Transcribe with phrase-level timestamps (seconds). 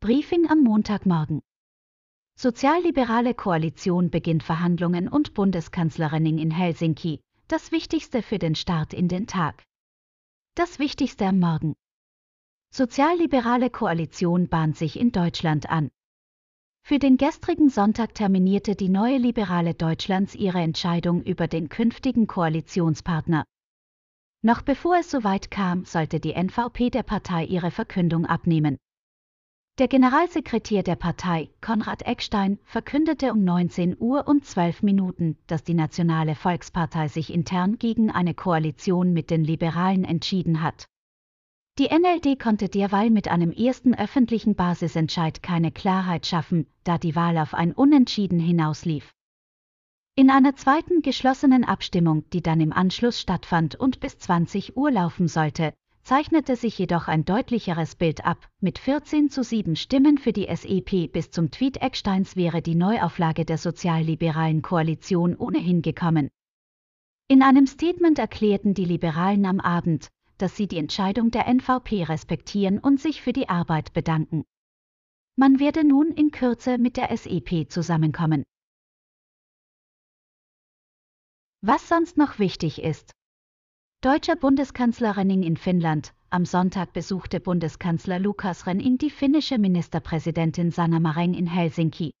[0.00, 1.40] Briefing am Montagmorgen.
[2.38, 9.26] Sozialliberale Koalition beginnt Verhandlungen und Bundeskanzlerin in Helsinki, das Wichtigste für den Start in den
[9.26, 9.64] Tag.
[10.54, 11.74] Das Wichtigste am Morgen.
[12.70, 15.90] Sozialliberale Koalition bahnt sich in Deutschland an.
[16.82, 23.44] Für den gestrigen Sonntag terminierte die neue Liberale Deutschlands ihre Entscheidung über den künftigen Koalitionspartner.
[24.42, 28.76] Noch bevor es soweit kam, sollte die NVP der Partei ihre Verkündung abnehmen.
[29.78, 35.74] Der Generalsekretär der Partei, Konrad Eckstein, verkündete um 19 Uhr und 12 Minuten, dass die
[35.74, 40.86] Nationale Volkspartei sich intern gegen eine Koalition mit den Liberalen entschieden hat.
[41.78, 47.36] Die NLD konnte derweil mit einem ersten öffentlichen Basisentscheid keine Klarheit schaffen, da die Wahl
[47.36, 49.12] auf ein Unentschieden hinauslief.
[50.14, 55.28] In einer zweiten geschlossenen Abstimmung, die dann im Anschluss stattfand und bis 20 Uhr laufen
[55.28, 55.74] sollte,
[56.06, 58.48] zeichnete sich jedoch ein deutlicheres Bild ab.
[58.60, 63.44] Mit 14 zu 7 Stimmen für die SEP bis zum Tweet Ecksteins wäre die Neuauflage
[63.44, 66.30] der sozialliberalen Koalition ohnehin gekommen.
[67.26, 70.06] In einem Statement erklärten die Liberalen am Abend,
[70.38, 74.44] dass sie die Entscheidung der NVP respektieren und sich für die Arbeit bedanken.
[75.34, 78.44] Man werde nun in Kürze mit der SEP zusammenkommen.
[81.62, 83.15] Was sonst noch wichtig ist.
[84.06, 86.14] Deutscher Bundeskanzlerin in Finnland.
[86.30, 92.12] Am Sonntag besuchte Bundeskanzler Lukas Renning die finnische Ministerpräsidentin Sanna Marin in Helsinki.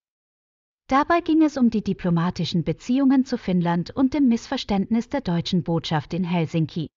[0.88, 6.12] Dabei ging es um die diplomatischen Beziehungen zu Finnland und dem Missverständnis der deutschen Botschaft
[6.12, 6.88] in Helsinki.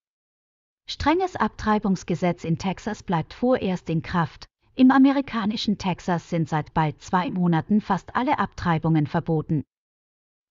[0.90, 4.48] Strenges Abtreibungsgesetz in Texas bleibt vorerst in Kraft.
[4.74, 9.66] Im amerikanischen Texas sind seit bald zwei Monaten fast alle Abtreibungen verboten.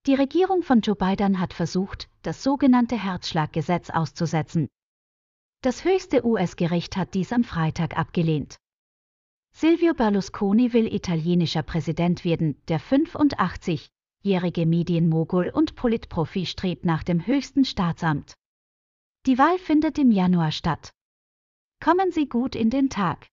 [0.06, 4.68] Die Regierung von Joe Biden hat versucht, das sogenannte Herzschlaggesetz auszusetzen.
[5.60, 8.58] Das höchste US-Gericht hat dies am Freitag abgelehnt.
[9.52, 17.64] Silvio Berlusconi will italienischer Präsident werden, der 85-jährige Medienmogul und Politprofi strebt nach dem höchsten
[17.64, 18.34] Staatsamt.
[19.26, 20.92] Die Wahl findet im Januar statt.
[21.82, 23.26] Kommen Sie gut in den Tag.